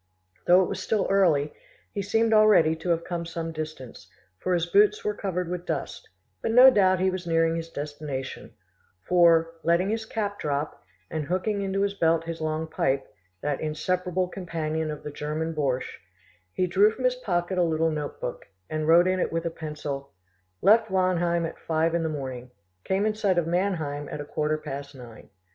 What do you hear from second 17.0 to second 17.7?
his pocket a